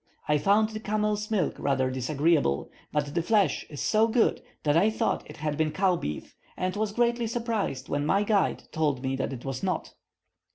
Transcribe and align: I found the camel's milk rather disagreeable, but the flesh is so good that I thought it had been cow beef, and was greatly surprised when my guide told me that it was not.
I 0.27 0.39
found 0.39 0.69
the 0.69 0.79
camel's 0.79 1.29
milk 1.29 1.53
rather 1.59 1.91
disagreeable, 1.91 2.71
but 2.91 3.13
the 3.13 3.21
flesh 3.21 3.67
is 3.69 3.81
so 3.81 4.07
good 4.07 4.41
that 4.63 4.75
I 4.75 4.89
thought 4.89 5.29
it 5.29 5.37
had 5.37 5.57
been 5.57 5.69
cow 5.71 5.95
beef, 5.95 6.35
and 6.57 6.75
was 6.75 6.91
greatly 6.91 7.27
surprised 7.27 7.87
when 7.87 8.07
my 8.07 8.23
guide 8.23 8.63
told 8.71 9.03
me 9.03 9.15
that 9.17 9.31
it 9.31 9.45
was 9.45 9.61
not. 9.61 9.93